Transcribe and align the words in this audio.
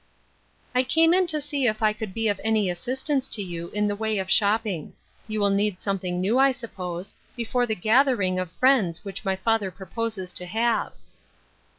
"I 0.73 0.81
came 0.81 1.13
in 1.13 1.27
to 1.27 1.39
see 1.39 1.67
if 1.67 1.83
I 1.83 1.93
could 1.93 2.11
be 2.15 2.27
of 2.27 2.41
any 2.43 2.71
assist 2.71 3.07
ance 3.11 3.27
to 3.29 3.41
you 3.43 3.67
in 3.69 3.87
the 3.87 3.95
way 3.95 4.17
of 4.17 4.31
shopping. 4.31 4.93
You 5.27 5.45
m\ 5.45 5.55
need 5.55 5.79
something 5.79 6.19
new, 6.19 6.39
I 6.39 6.53
suppose, 6.53 7.13
before 7.35 7.67
the 7.67 7.75
gad 7.75 8.07
Bitter 8.07 8.15
Eerbs. 8.15 8.17
63 8.17 8.27
ering 8.27 8.41
of 8.41 8.51
friends 8.53 9.05
which 9.05 9.23
my 9.23 9.35
father 9.35 9.69
proposes 9.69 10.33
to 10.33 10.47
have." 10.47 10.93